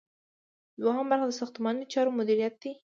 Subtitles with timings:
[0.81, 2.71] دوهم برخه د ساختماني چارو مدیریت دی.